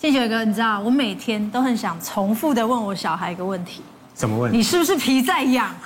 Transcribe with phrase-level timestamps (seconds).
[0.00, 3.82] 进学哥，你知道我每天都很想重复的问我小孩一个问题，
[4.16, 4.56] 什么问题？
[4.56, 5.76] 你是不是皮在痒？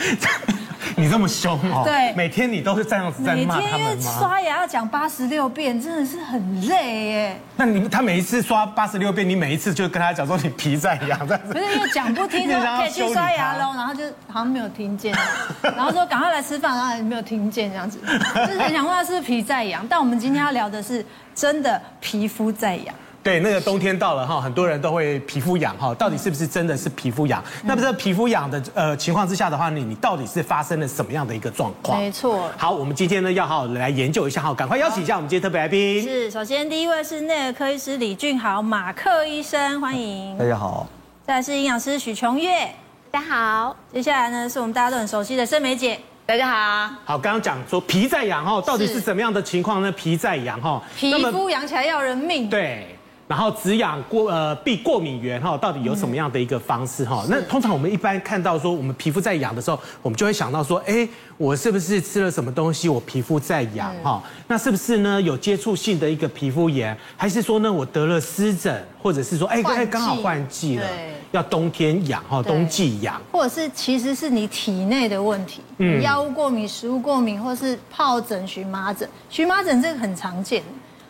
[0.94, 1.80] 你这么凶哦？
[1.82, 3.76] 对，每天你都是这样子在骂他们吗？
[3.78, 7.40] 每天因为刷牙要讲八十六遍，真的是很累耶。
[7.56, 11.50] 那你他每一次刷八十六遍，你每一次就跟他讲说你皮在痒，这样子。
[11.54, 15.16] 不是因为讲不听，说 可以去刷牙喽，然后就好像没有听见，
[15.62, 17.98] 然后说赶快来吃饭，然后也没有听见这样子，
[18.46, 19.86] 就是很想问他是不是皮在痒。
[19.88, 21.02] 但我们今天要聊的是
[21.34, 22.94] 真的皮肤在痒。
[23.28, 27.44] 对，那个冬天到了哈，很多人都会皮肤痒哈，到底是不是真的是皮肤痒？
[27.62, 32.00] 那么在皮肤痒的呃情况之下的话，你你到底是发生了什么样的一个状况？
[32.00, 32.50] 没错。
[32.56, 36.02] 好，我们今天呢要好好来研究一下哈，赶快邀请一下我们今天特别来宾。
[36.02, 40.38] 是，首先第一位是内科医师李俊豪马克医生，欢迎。
[40.38, 40.86] 大家好。
[41.26, 42.70] 再来是营养师许琼月，
[43.10, 43.76] 大家好。
[43.92, 46.94] 接下来呢是我们大家都很熟悉的盛梅姐，大家好。
[47.04, 49.92] 好，刚刚讲说皮在痒哈，到底是怎么样的情况呢？
[49.92, 52.48] 皮在痒哈，皮肤痒起来要人命。
[52.48, 52.94] 对。
[53.28, 57.24] 然后止痒过呃避过敏源哈，到底有什么样的一个方式哈？
[57.28, 64.22] 那通常我们一般看到说我们皮肤在痒的时候，我们就会想到说，哎，我是不是吃了什么东西，我皮肤在痒哈？
[64.46, 70.86] 那是不是呢有接触性的一个皮肤炎，还是说呢我得了湿疹，或者是说哎哎刚好换季了，
[71.32, 80.62] 要冬天痒哈，冬季痒，或者是其实是你体内的问题，嗯，药物过敏、食物过敏，或是疱疹、荨麻疹，荨麻疹这个很常见。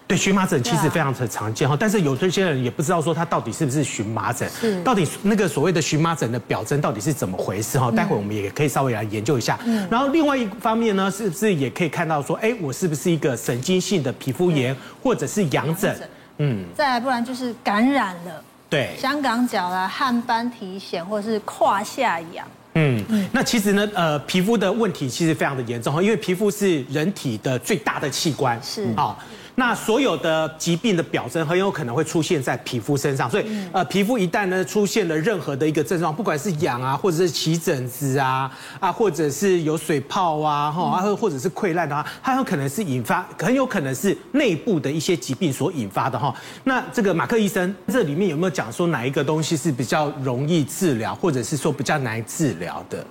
[0.09, 7.91] 对，荨麻疹其实非常的常见哈，但是有这些人也不知道说它到底是不是荨麻疹，是到底那个所谓的荨麻疹的表征到底是怎么回事哈？
[7.91, 9.59] 待会我们也可以稍微来研究一下。
[9.67, 15.95] 嗯，然后另外一方面呢，是不是也可以看到说，哎，我是不是一个神经性的皮肤炎或者是痒疹？
[16.39, 22.47] 嗯，再来不然就是感染了，对，香港脚啦、汗斑、体癣或者是胯下痒。
[22.77, 29.15] 嗯嗯，那其实呢，呃，皮肤的问题其实非常的严重哈，因为皮肤是人体的最大的器官，是啊。
[29.59, 38.49] 那所有的疾病的表征很有可能会出现在皮肤身上，所以呃，皮肤一旦呢出现了任何的一个症状，不管是痒啊，或者是起疹子啊，
[38.79, 46.33] 啊，或者是有水泡啊，哈，啊，或者是溃烂的话，它有可能是引发，很有可能是内部的一些疾病所引发的哈。
[46.63, 53.05] 那这个马克医生，这里面有没有讲说哪一个东西是比较容易治疗，或者是说比较难治疗的？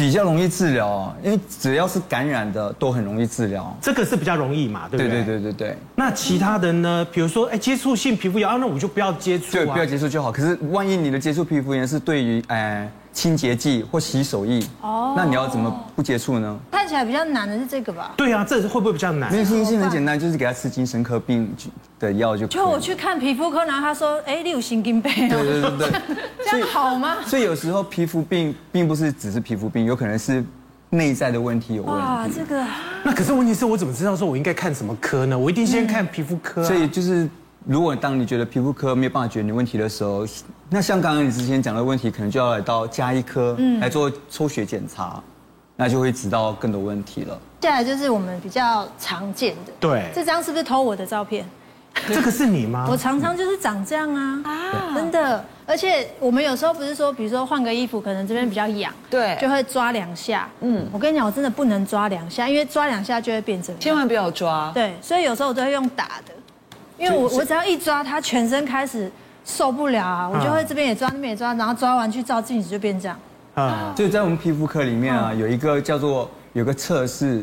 [0.00, 5.22] 比较容易治疗，因为只要是感染的都很容易治疗，这个是比较容易嘛，对不对？
[5.22, 5.76] 对对对对对。
[5.94, 7.06] 那其他的呢？
[7.12, 10.32] 比如说，哎，接触性皮肤炎啊，那我就不要接触啊，对，不要接触就好。
[10.32, 12.90] 可是万一你的接触皮肤炎是对于哎。
[13.12, 16.58] 清洁剂或洗手液，哦，那你要怎么不接触呢？
[16.70, 18.12] 看起来比较难的是这个吧？
[18.16, 19.30] 对啊，这会不会比较难？
[19.32, 21.52] 没有，其实很简单，就是给他吃精神科病
[21.98, 22.56] 的药就可以。
[22.56, 25.12] 就我去看皮肤科，然后他说，哎，你有心经病。
[25.28, 26.00] 对对对对，
[26.50, 27.16] 这样好吗？
[27.26, 30.44] 所以有时候皮肤病并不是只是皮肤病，有可能是
[30.90, 32.00] 内在的问题有问题。
[32.00, 32.64] 哇，这个。
[33.02, 35.38] 那可是问题是我怎么知道说我应该看什么科呢？
[35.38, 36.62] 我一定先看皮肤科。
[36.64, 37.28] 所以就是。
[37.66, 40.26] 如果当你觉得皮肤科没有办法解决你问题的时候，
[40.70, 45.22] 那像刚刚你之前讲的问题，可能就要来到加医科来做抽血检查，
[45.76, 47.38] 那就会知道更多问题了。
[47.60, 51.44] 接下来就是我们比较常见的，对，这张是不是偷我的照片？
[52.08, 52.86] 这个是你吗？
[52.90, 55.44] 我常常就是长这样啊，啊，真的。
[55.66, 60.48] 而且我们有时候不是说，比如说换个衣服，可能这边比较痒，对，就会抓两下。
[60.60, 64.70] 嗯，我跟你讲，我真的不能抓两下，因为抓两下就会变成，千万不要抓。
[64.72, 66.34] 对，所以有时候我都会用打的。
[67.00, 69.10] 因为我我只要一抓，他全身开始
[69.42, 73.18] 受不了啊，我就会这边也抓，那边也抓，然后抓完去照镜子就变这样。
[73.54, 77.42] 啊，就在我们皮肤科里面啊，有一个叫做有个测试。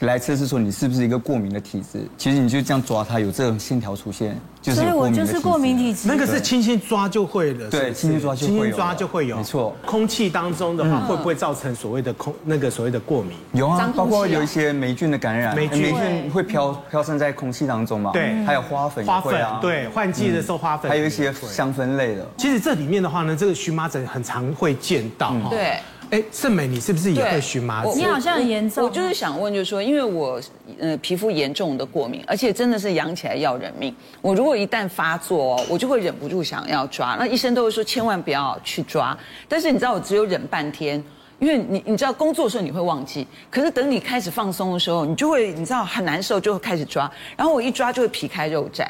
[0.00, 6.08] 来测试说你是不是一个过敏的体质，其实你就这样抓它，有这种线条出现，就是所以我就是过敏体质。
[6.08, 9.74] 那个是轻轻抓就会了，对，轻轻抓就会有，轻轻抓就会有，没错。
[9.86, 13.38] 空气当中的话，会不会造成所谓的空那个所谓的过敏？
[13.52, 15.94] 有啊，包括有一些霉菌的感染，霉菌。
[16.32, 18.10] 会飘飘散在空气当中嘛？
[18.12, 22.26] 对，还有花粉，花粉对，换季的时候花粉，还有一些香氛类的。
[22.36, 25.48] 其实这里面的话呢，这个荨麻疹很常会见到哈。
[25.50, 25.78] 对。
[26.14, 27.98] 哎，盛美，你是不是也会荨麻疹？
[27.98, 28.84] 你好像很严重。
[28.84, 30.40] 我就是想问，就是说，因为我
[30.78, 33.92] 呃皮肤严重的过敏，而且真的是痒起来要人命。
[34.20, 37.16] 我如果一旦发作，我就会忍不住想要抓。
[37.18, 39.18] 那医生都会说千万不要去抓。
[39.48, 41.02] 但是你知道，我只有忍半天。
[41.38, 48.86] 因为你你知道工作的时候你会忘记，可是等你开始放松的时候，你就会你知道很难受，就会开始抓，然后我一抓就会皮开肉绽，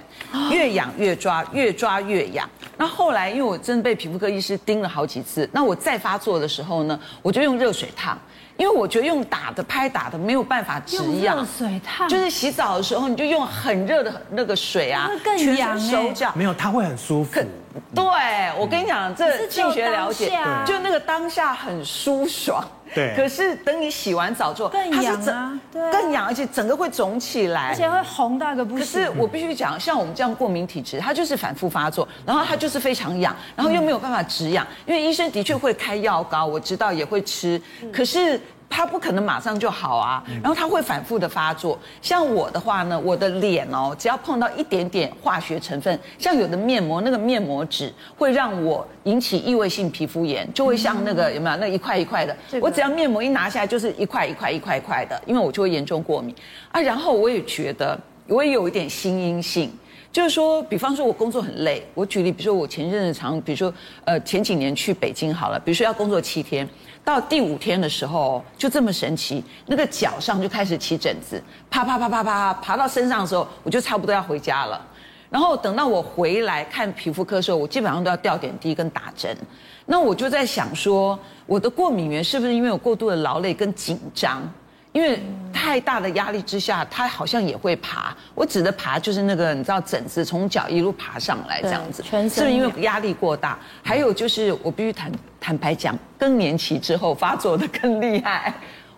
[0.50, 2.48] 越痒越抓，越抓越痒。
[2.76, 8.18] 那后来因为我真的被皮肤科医师盯了好几次，那我再发作的时候呢，我就用热水烫，
[8.56, 12.08] 因为我觉得用打的拍打的没有办法止痒，热水烫。
[12.08, 16.32] 就是洗澡的时候你就用很热的那个水啊，更痒手脚。
[16.34, 17.40] 没有，它会很舒服。
[17.94, 18.04] 对，
[18.58, 22.64] 我跟你讲，这性学了解，就那个当下很舒爽。
[22.94, 23.14] 对。
[23.16, 28.78] 可是等你洗完澡之后，更痒啊，更痒，而且整个会肿起来，而且会红到一个不行。
[28.78, 37.60] 可是我必须讲，像我们这样过敏体质，它就是反复发作，然后它就是非常痒，然后又没有办法止痒，因为医生的确会开药膏，我知道也会吃，
[37.92, 38.40] 可是。
[38.76, 41.78] 它不可能马上就好啊，然后它会反复的发作。
[42.02, 52.36] 像我的话呢，我的脸哦，只要碰到一点点化学成分，像有的面膜，那个面膜纸会让我引起异位性皮肤炎，就会像那个有没有那一块一块的。
[52.60, 56.34] 我只要面膜一拿下来，就是一块一块一块一块的，因为我就会严重过敏
[56.72, 56.80] 啊。
[56.80, 59.70] 然后我也觉得我也有一点心因性。
[60.14, 61.84] 就是说，比方说，我工作很累。
[61.92, 63.74] 我举例，比如说，我前阵子常，比如说，
[64.04, 66.66] 呃，前几年去北京好了，比如说要工作七天，
[67.04, 74.80] 到第五天的时候，就这么神奇，那个脚上就开始起疹子，啪啪啪啪啪，爬到身上的时候，我就差不多要回家了。
[75.30, 79.36] 然后等到我回来看皮肤科的时候，我基本上都要吊点滴跟打针。
[79.84, 84.40] 那我就在想说，我的过敏源是不是因为有过度的劳累跟紧张？
[84.94, 85.20] 因为
[85.52, 88.16] 太大的压力之下，它好像也会爬。
[88.32, 93.58] 我指的爬就是那个，你知道疹子从脚一路爬上来这样子，全身是不是因为压力过大？
[93.82, 95.10] 还有就是，我必须坦
[95.40, 98.54] 坦白讲，更年期之后发作的更厉害。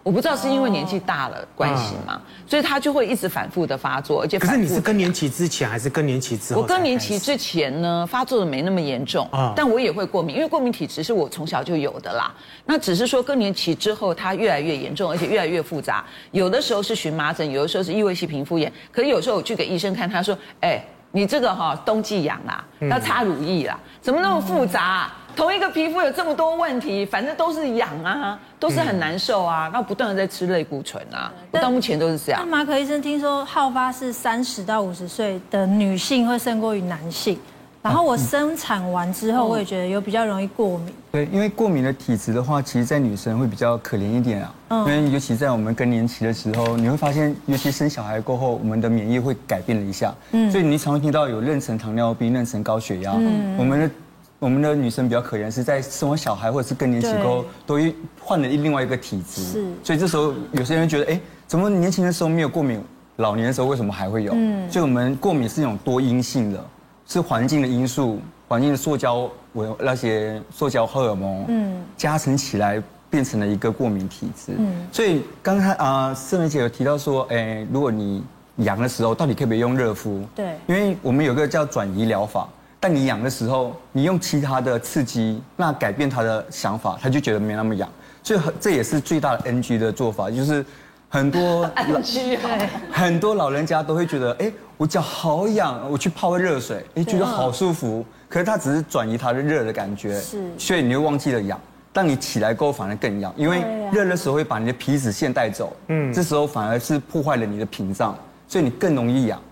[0.06, 2.20] 我不知道是因为年纪大了关系吗？
[2.46, 6.60] 所以他就会一直反复的发作，而且可是你是更年期之前还是更年期之后？
[6.60, 12.32] 我更年期之前呢，发作的没那么严重啊，但我也会过敏，因为过敏体质是我从小就有的啦。
[12.64, 16.04] 那只是说更年期之后它越来越严重，而且越来越复杂。
[16.30, 18.72] 有的时候是荨麻疹，有的时候是异位性皮肤炎。
[18.92, 20.80] 可是有时候我去给医生看，他说：“哎，
[21.10, 32.40] 你这个哈冬季痒啊，要擦乳液啦，怎么那么复杂啊？”同一个皮肤有这么多问题，反正都是痒啊，都是很难受啊，那、嗯、不断的在吃类固醇啊，我到目前都是这样。
[32.42, 37.38] 那马可医生听说好发是三十到五十岁的女性会胜过于男性，
[37.82, 40.94] 然后我生产完之后，我也觉得有比较容易过敏。
[41.12, 53.90] 对，因为过敏的体质的话，其实，在女生会比较可怜一点啊，因为尤其在我们更年期的时候，你会发现，尤其生小孩过后，我们的免疫会改变了一下，嗯，所以你常会听到有妊娠糖尿病、妊娠高血压，嗯，我们的。
[54.38, 59.42] 我们的女生比较可怜，是在生完小孩或者是更年期过后，都一换了另外一个体质。
[59.42, 62.82] 是，所以这时候有些人觉得，哎，怎么年轻的时候没有过敏，
[63.16, 64.32] 老年的时候为什么还会有？
[64.34, 66.62] 嗯，所以我们过敏是一种多因性的，
[67.06, 74.52] 是环境的因素，环境的塑胶我那些塑胶荷尔蒙，嗯，加成起来变成了一个过敏体质。
[74.58, 78.22] 嗯，所以刚才啊，盛梅姐有提到说，哎，如果你
[78.56, 80.22] 痒的时候，到底可不可以用热敷？
[80.34, 82.46] 对，因为我们有个叫转移疗法。
[82.86, 87.88] 但你痒的时候，你用其他的刺激，那改变他的想法，他就觉得没那么痒。
[88.22, 90.64] 所以这也是最大的 NG 的做法，就是
[91.08, 92.38] 很多 NG
[92.92, 98.06] 很多老人家都会觉得，哎，我脚好痒，我去泡个热水，哎，觉得好舒服。
[98.28, 101.60] 可是他只是转移他的热的感觉，是，所以你又忘记了痒。
[101.92, 108.16] 当你起来过后反而更痒，因为热的时候会把你的皮脂腺带走，嗯，这时候反而是破坏了你的屏障，
[108.46, 109.42] 所以你更容易痒。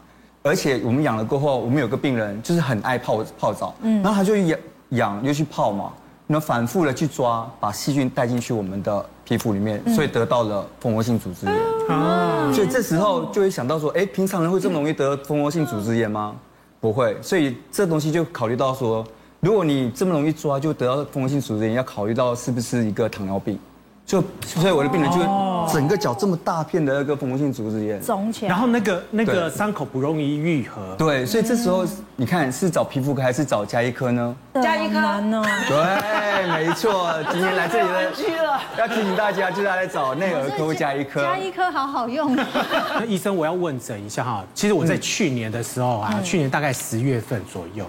[0.46, 4.58] 而且我们养了过后，我们有个病人就是很爱泡泡澡，嗯，然后他就养
[4.90, 5.90] 养又去泡嘛，
[6.26, 11.56] 然后反复的去抓，把细菌带进去我们的皮肤里面，所以得到了蜂窝性组织炎。
[11.88, 16.36] 啊，所以这时候就会想到说，哎，平常人会这么容易得蜂窝性组织炎吗？
[16.78, 19.02] 不会，所以这东西就考虑到说，
[19.40, 23.58] 如果你这么容易抓就得到蜂窝性组织炎，要考虑到是不是一个糖尿病。
[24.06, 25.18] 就所以我的病人就
[25.72, 30.94] 整个脚这么大片的那个蜂窝性组织炎肿起来，然后那个那个伤口不容易愈合。
[30.98, 34.36] 对，所以这时候你看是找皮肤科还是找加医科呢？
[34.56, 35.42] 加医科呢？
[35.66, 37.10] 对，没错。
[37.32, 41.22] 今天来这里了，要提醒大家就是要来找内耳科、加医科。
[41.22, 42.36] 加医科好好用。
[42.94, 44.44] 那医生，我要问诊一下哈。
[44.52, 47.86] 其实我在去年的时候啊，去年大概十月份左右，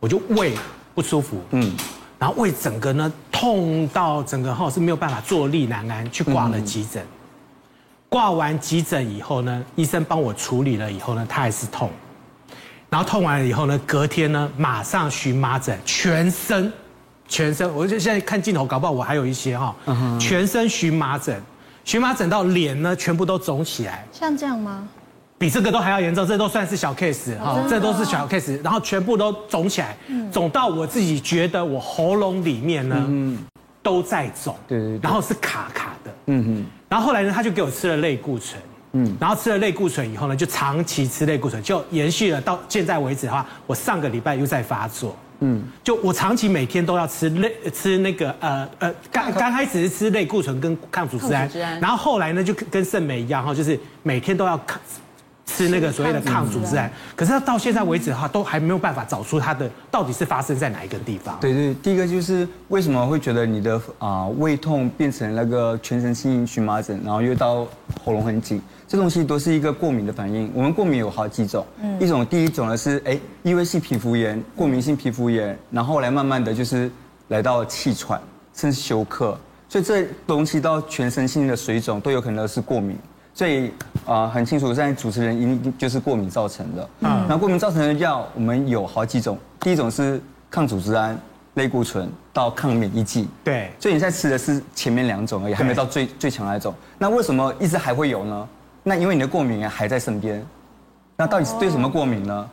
[0.00, 0.54] 我就胃
[0.96, 1.72] 不舒服，嗯。
[2.22, 7.04] 然后胃整个呢痛到整个哈是没有办法坐立难安，去挂了急诊。
[8.08, 11.90] 挂完急诊以后呢，医生帮我处理了以后呢，他还是痛。
[12.88, 16.72] 然后痛完了以后呢，隔天呢马上荨麻疹，全身，
[17.26, 19.74] 全身，我就现在看镜头，搞不好我还有一些哈，
[20.20, 21.42] 全身荨麻疹，
[21.84, 24.06] 荨麻疹到脸呢全部都肿起来。
[24.12, 24.88] 像这样吗？
[25.42, 29.96] 比这个都还要严重，这都算是小 case 哈，这都是小 case，然后全部都肿起来，
[30.30, 33.10] 肿到我自己觉得我喉咙里面呢
[33.82, 45.16] 都在肿，对对，然后是卡卡的，嗯哼，然后后来呢，他就给我吃了类固醇，嗯，然后吃了类固醇以后呢，就长期吃类固醇，就延续了到现在为止的话，我上个礼拜又在发作。
[45.40, 54.80] 嗯，就我长期每天都要吃类吃那个呃呃，刚刚开始是吃类固醇跟抗组织胺，然后后来呢就跟圣美一样哈，就是每天都要抗
[55.44, 61.36] 吃那个所谓的抗组织胺，可是到现在为止的话，都还没有办法找出它的到底是发生在哪一个地方。
[61.40, 67.66] 对对，第一个就是为什么会觉得你的啊胃痛变成那个全身性荨麻疹，然后又到
[68.04, 68.62] 喉咙很紧。
[68.86, 70.50] 这东西都是一个过敏的反应。
[70.54, 71.66] 我们过敏有好几种，
[71.98, 76.90] 一种第一种呢是哎，异位性皮肤炎、过敏性皮肤炎，然后来慢慢的就是
[77.28, 78.20] 来到气喘，
[78.54, 79.36] 甚至休克。
[79.68, 82.96] 所以这东西到全身性的水肿都有可能是过敏。
[83.34, 83.72] 所以
[84.06, 86.88] 啊，很清楚，现在主持人一定就是过敏造成的。
[87.00, 90.20] 嗯，那过敏造成的药我们有好几种，第一种是
[90.50, 91.18] 抗组织胺、
[91.54, 93.28] 类固醇到抗免疫剂。
[93.42, 96.74] 对，所以你现在吃的是前面两种而已，还没到最最强那一种。
[96.98, 98.48] 那为什么一直还会有呢？
[98.82, 100.44] 那因为你的过敏还在身边，
[101.16, 102.48] 那到底是对什么过敏呢？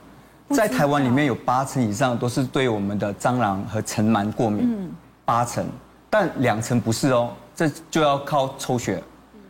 [0.51, 4.91] 在台湾里面有八成以上都是对我们的蟑螂和尘螨过敏，
[5.25, 5.65] 八成，
[6.09, 9.03] 但两成不是哦，这就要靠抽血。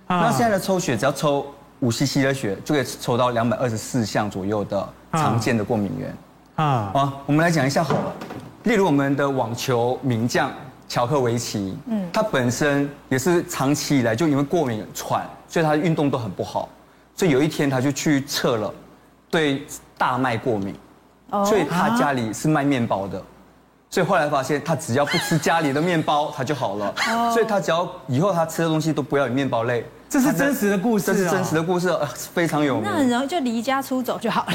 [0.09, 1.45] 那现在的抽血只要抽
[1.81, 6.17] 五 cc 的血，就可以抽到两百二十四项左右的常见的过敏源。
[6.55, 8.13] 啊，啊，我们来讲一下好了，
[8.63, 10.51] 例如我们的网球名将
[10.87, 15.23] 乔克维奇，嗯，他本身也是长期以来就因为过敏喘。
[15.51, 16.69] 所以他运动都很不好，
[17.15, 18.71] 所以有一天他就去测了，
[19.31, 19.65] 对
[19.97, 20.75] 大麦过敏，
[21.43, 23.19] 所以他家里是卖面包的，
[23.89, 26.93] 所以后来发现他只要不吃家里的面包，他就好了，
[27.33, 29.83] 所以他只要以后他吃的东西都不要有面包类。
[30.09, 31.95] 这是真实的故事，这是真实的故事，
[32.33, 32.83] 非常有名。
[32.83, 34.53] 那很容易就离家出走就好了。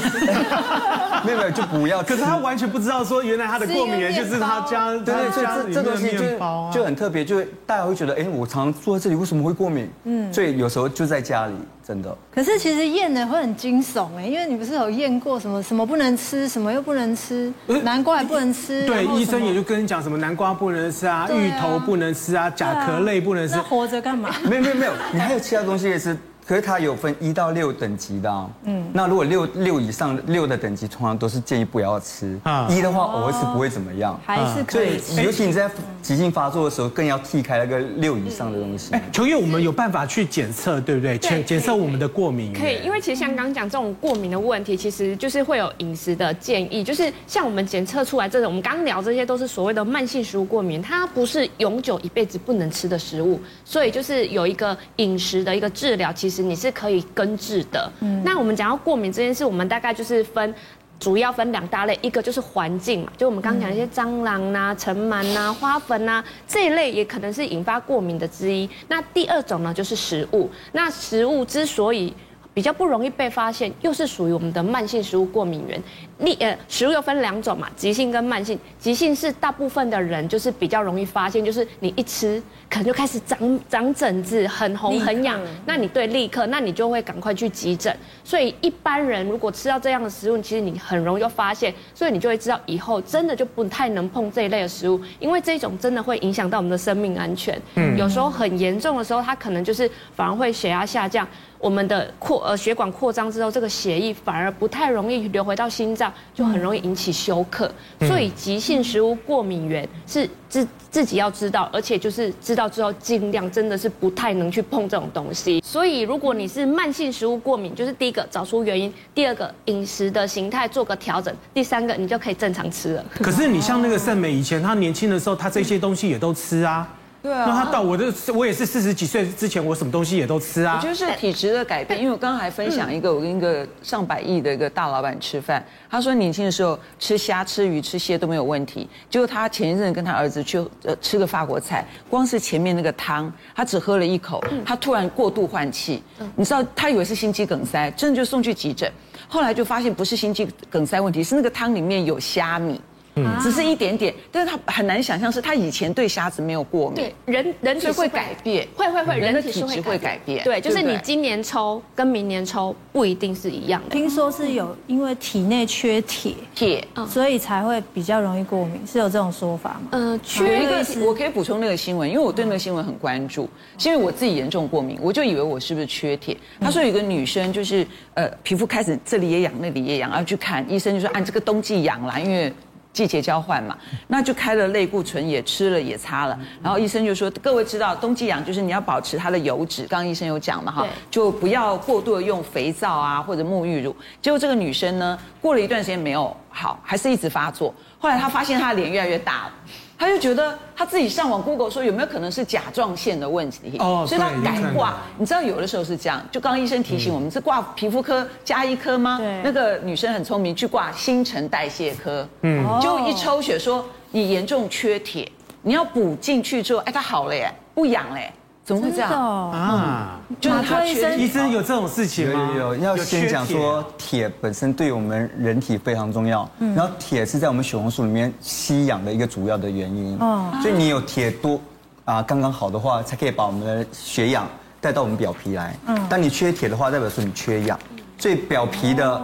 [1.25, 2.03] 没有没有，就不要。
[2.03, 6.25] 可是他完全不知道说，原来他的过敏源就是他家对对，这这东西就
[6.73, 9.89] 就很特别，就大家会觉得，哎，我常常坐在这里，为什么会过敏？
[10.05, 11.55] 嗯，所以有时候就在家里，
[11.87, 12.15] 真的。
[12.35, 17.53] 可是其实验的会很惊悚哎，因为你不是有验过什么什么不能吃，什么又不能吃，
[17.85, 18.85] 南瓜也不能吃。
[18.87, 23.55] 对，医生也就跟你讲什么南瓜不能吃啊，芋头不能吃啊，甲壳类不能吃。
[23.55, 24.35] 那活着干嘛？
[24.43, 25.44] 没有没有没有，你还有。
[25.45, 28.51] 其他东西也是，可是它有分一到六等级的啊。
[28.65, 32.39] 嗯，那如果六六以上六的等级，通常都是建议不要吃。
[32.45, 34.99] 啊，一的话偶尔是不会怎么样，还是可以。
[34.99, 35.71] 所以尤其你在
[36.03, 38.93] 急性发作的时候，更要避开那个六以上的东西。
[38.93, 41.17] 哎琼月，我们有办法去检测，对不对？
[41.19, 42.53] 检检测我们的过敏。
[42.53, 46.85] 可以，因为其实像刚刚讲这种过敏的问题，其实就是会有饮食的建议。
[46.85, 57.93] 就是像我们检测出来这种，我们刚刚聊这些都是所谓的慢性食物过敏，它不是永久一辈子不能吃的食物，所以就是有一个饮食的一个治疗，其实你是可以根治的。
[58.01, 60.55] 嗯，那我们讲到过敏这件事，我们大概就是分。
[61.01, 68.71] 主要分两大类，一个就是环境嘛，就我们刚刚讲一些蟑螂呐、尘螨呐、花粉呐这一类，也可能是引发过敏的之一。
[68.89, 70.49] 那第二种呢，就是食物。
[70.73, 72.15] 那食物之所以
[72.55, 75.83] 比较不容易被发现，又是属于我们的慢性食物过敏源。
[76.17, 78.59] 你呃，食物又分两种嘛，急性跟慢性。
[78.79, 82.41] 急性是大部分的人就是比较容易发现，就是你一吃
[82.71, 85.41] 可能就开始长长疹子，很红很痒。
[85.67, 87.95] 那你对立刻，那你就会赶快去急诊。
[88.23, 97.61] 所以一般人如果吃到这样的食物，其实你很容易就发现，所以你就会知道以后真的就不太能碰这一类的食物，因为这种真的会影响到我们的生命安全。
[97.75, 101.27] 嗯，有时候很严重的时候，它可能就是反而会血压下降。
[101.59, 106.04] 我们的扩呃血管扩张之后，这个血液反而不太容易流回到心脏，
[106.35, 107.71] 就很容易引起休克。
[108.01, 115.61] 所以急性食物过敏源是自自己要知道，而且就是知道之后尽量真的是不太能去碰这种东西。
[115.65, 123.05] 所以如果你是慢性食物过敏，就是第一个找出原因，第二个饮食的形态做个调整，第三个你就可以正常吃了。
[123.15, 126.89] 可是你像那个圣美以前，他年轻的时候，他这些东西也都吃啊。
[127.25, 130.79] 对啊，那他到我的，我也是四十几岁之前，我什么东西也都吃啊。
[130.79, 146.03] 就是体质的改变，因为我刚刚还分享一个，我跟一个上百亿的一个大老板吃饭，他说年轻的时候吃虾、吃鱼、吃蟹都没有问题，结果他前一阵跟他儿子去呃吃个法国菜，光是前面那个汤，他只喝了一口，他突然过度换气，
[146.37, 148.93] 你知道他以为是心肌梗塞，真的就送去急诊，
[149.27, 152.79] 后来就发现不是心肌梗塞问题，是那个汤里面有虾米。
[153.17, 156.97] 嗯，只是一点点，但是他很难想象是他以前对虾子没有过敏。
[156.97, 160.43] 对，人人体会改变，会会会，人的体质会改变。
[160.43, 163.91] 对，就是你今年抽跟明年抽不一定是一样的。
[163.91, 169.89] 听说是有因为体内缺铁，铁，所以才会比较容易过敏，是有这种说法吗？
[169.93, 176.37] 嗯，缺一个，我可以补充那个新闻，因为我对那个新闻很关注，是因为我自己严重过敏，我就以为我是不是缺铁。
[176.61, 182.53] 他说有一个女生就是呃皮肤开始这里也痒那里也痒，然后去看医生就说按这个冬季痒啦，因为。
[182.95, 193.95] 季节交换嘛，那就开了类固醇，也吃了也擦了，然后医生就说，各位知道冬季痒就是你要保持它的油脂，刚刚医生有讲嘛哈，就不要过度的用肥皂啊或者沐浴乳。
[194.23, 199.53] 结果这个女生呢，过了一段时间没有好，还是一直发作，后来她发现她的脸越来越大了。
[199.97, 204.97] 他就觉得他自己上网 Google 说有没有可能是甲状腺的问题，哦，所以他改挂。
[205.17, 209.19] 你知道有的时候是这样，就刚刚医生提醒我们是挂皮肤科加一科吗？
[209.19, 212.27] 对，那个女生很聪明，去挂新陈代谢科。
[212.43, 215.31] 嗯，就一抽血说你严重缺铁，
[215.63, 218.33] 你要补进去之后，哎，它好了耶，不痒嘞。
[218.65, 219.13] 怎么会这样
[219.51, 220.19] 啊？
[220.41, 222.51] 就是他缺医生有这种事情吗？
[222.55, 230.17] 有有有，要先讲说铁本身对我们人体非常重要，然后铁是在我们血红素里面吸氧的一个主要的原因。
[230.19, 231.61] 哦，所以你有铁多
[232.07, 234.49] 啊，刚刚好的话，才可以把我们的血氧
[234.81, 235.77] 带到我们表皮来。
[235.87, 237.79] 嗯，当你缺铁的话，代表说你缺氧，
[238.17, 239.23] 所以表皮的。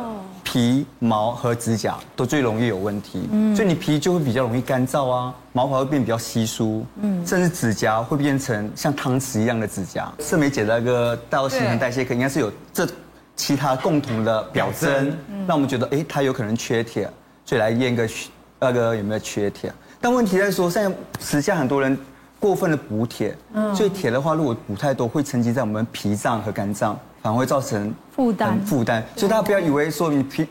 [0.53, 10.13] 皮毛和指甲都最容易有问题，嗯，所以你皮就会比较容易干燥啊，毛发会变比较稀疏，嗯，甚至指甲会变成像汤匙一样的指甲。
[10.19, 12.85] 社美姐的那个到新陈代谢科应该是有这
[13.37, 15.17] 其他共同的表征，
[15.47, 17.09] 让我们觉得哎，它有可能缺铁，
[17.45, 18.09] 所以来验个
[18.59, 19.73] 那个有没有缺铁。
[20.01, 21.97] 但问题在说，现在时下很多人
[22.41, 26.99] 过分的补铁，嗯，所以铁的话如果补太多，会沉积在我们脾脏和肝脏。
[27.23, 30.47] 反而会造成负担，负担，所以大家不要以为说你皮。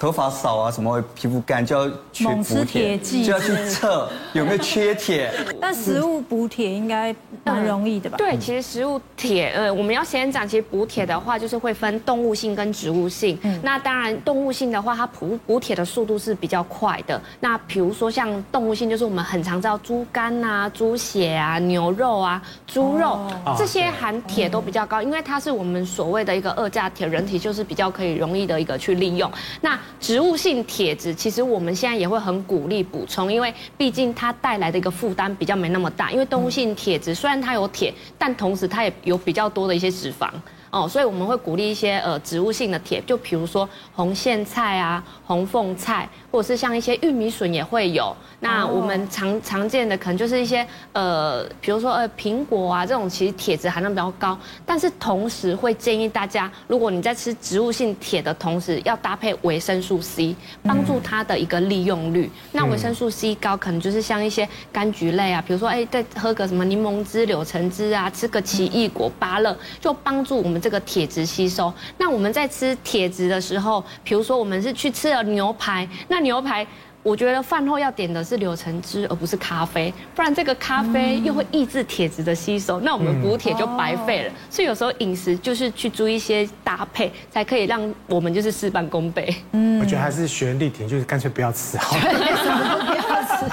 [0.00, 5.30] 头发少啊，什么皮肤干就要去补铁，就要去测有没有缺铁。
[5.60, 7.14] 但食物补铁应该
[7.44, 8.16] 蛮容易的吧？
[8.16, 13.38] 对，其实食物铁，呃，我们要先讲，其实补铁的话，就是会分动物性跟植物性。
[13.42, 13.60] 嗯。
[13.62, 17.20] 那当然，动物性的话，它补补铁的速度是比较快的。
[17.38, 23.18] 那比如说像动物性，就是我们很常知道猪肝啊、猪血啊、牛肉啊、猪肉
[23.58, 29.30] 这些含铁都比较高，因为它是我们所谓的一个二价铁，人体就是比较可以容易的一个去利用。
[29.60, 36.10] 那植物性铁质，其实我们现在也会很鼓励补充，因为毕竟它带来的一个负担比较没那么大。
[36.10, 40.28] 因为动物性铁质虽然它有铁，但同时它也有比较多的一些脂肪。
[40.70, 48.16] 哦，所以我们会鼓励一些呃植物性的铁，就比如说红苋菜啊、红凤菜，或者是像一些玉米笋也会有。
[48.38, 54.38] 那我们常常见的可能就是一些呃，比如说呃苹果啊这种，其实铁质含量比较高。
[54.64, 62.30] 但是同时会建议大家，如果你在吃植物性铁的同时，要搭配维生素 C，帮助它的一个利用率。
[62.52, 70.59] 那维生素 C 高，可能就是像一些柑橘类啊，比如说哎，再喝个什么柠檬汁、柳橙汁啊，吃个奇异果、芭乐，就帮助我们。
[70.60, 76.66] 这个铁质吸收，那我们在吃铁质的时候，比如说我们是去吃了牛排，那牛排
[77.02, 84.32] 我觉得饭后要点的是柳橙汁，而不是咖啡，不然这个咖啡又会抑制铁质的吸收，那我们补铁就白费了。
[84.50, 89.34] 所以有时候饮食就是去注意一些搭配，才可以让我们就是事半功倍。
[89.52, 93.46] 嗯，我觉得还是学人力挺，就是干脆不要吃好了，什么都不要吃。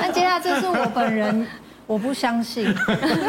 [0.00, 1.46] 那接下来这是我本人，
[1.86, 2.64] 我不相信，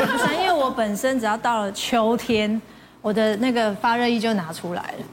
[0.39, 2.62] 因为我本身只要到了秋天。
[3.05, 5.05] 我的那个发热衣就拿出来了，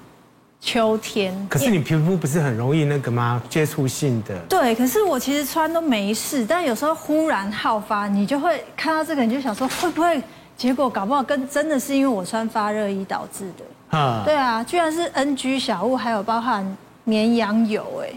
[0.63, 1.47] 秋天。
[1.47, 3.43] 可是你皮肤不是很容易那个吗？
[3.51, 4.35] 接触性的。
[4.49, 10.23] 对，可是我其实穿都没事，但有时候忽然好发，你就会看到这个，你就想说会不会？
[10.57, 13.99] 结果搞不好跟真的是因为我穿发热衣导致的。
[13.99, 14.23] 啊。
[14.25, 16.65] 对啊，居然是 NG 小物，还有包含
[17.05, 18.09] 绵羊油，哎。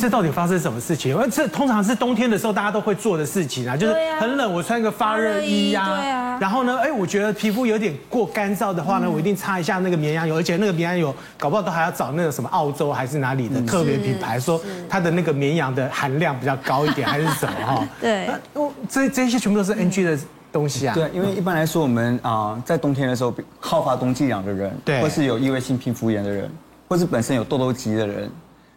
[0.00, 1.12] 哎，这到底发生什么事情？
[1.12, 5.82] 因为这通常是冬天的时候大家都会做的事情啊，就是很冷，我穿个发热衣呀。
[5.82, 6.38] 啊。
[6.40, 14.58] 然后呢，哎，我觉得皮肤有点过干燥的话呢，我一定擦一下那个绵羊油，而且那个绵羊油搞不好都还要找那个什么澳洲还是哪里的特别品牌，说
[14.88, 17.88] 它的那个绵羊的含量比较高一点，还是什么哈？
[18.00, 18.30] 对。
[18.88, 20.18] 这这些全部都是 NG 的
[20.50, 20.94] 东西啊。
[20.94, 26.50] 对，因为一般来说，我们啊在冬天的时候好发冬季痒的人，对，或是有异位性皮肤炎的人，
[26.88, 28.30] 或是本身有痘痘肌的人。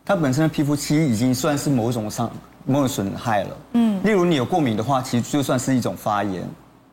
[0.06, 2.30] 它本身的皮肤其实已经算是某种伤、
[2.66, 3.58] 某种损害了。
[3.74, 6.48] 嗯，例如你有过敏的话，其实就算是一种发炎。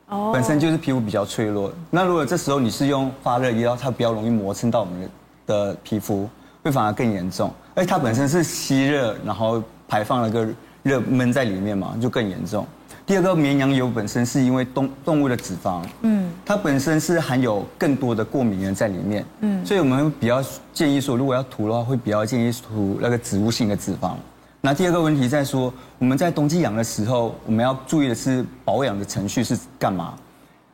[0.09, 1.73] 哦，本身就是皮肤比较脆弱。
[1.91, 5.11] 那如果这时候你是用发热衣，它比较容易磨蹭到我们
[5.47, 6.29] 的皮肤，
[6.63, 7.53] 会反而更严重。
[7.75, 10.49] 而且它本身是吸热，然后排放了个
[10.83, 12.67] 热闷在里面嘛，就更严重。
[13.11, 20.41] 第二个绵羊油本身是因为动动物的脂肪，嗯，它本身是含有更多的过敏原在里面，嗯，所以我们比较
[20.73, 24.13] 建议说，如果要涂的话，会比较建议涂那个植物性的脂肪。
[24.61, 30.15] 那第二个问题在说，我们在冬季养的时候，我们要注意的是保养的程序是干嘛？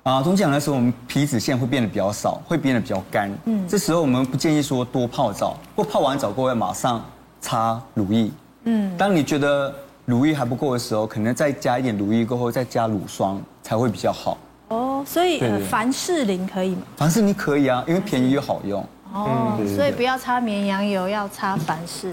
[0.03, 7.03] 啊，冬季养的时候，我们皮脂腺会变得比较少，会变得比较干，嗯，这时候我们不建议说多泡澡，或泡完澡过后要马上
[7.40, 8.31] 擦乳液，
[8.64, 9.75] 嗯，当你觉得。
[10.07, 14.38] 乳液还不够的时候，可能再加一点乳液过后，再加乳霜才会比较好。
[14.69, 16.83] 哦，所以凡士林可以吗？
[16.97, 18.85] 凡士林可以啊，因为便宜又好用。
[19.12, 22.12] 哦，所以不要擦绵羊油，要擦凡士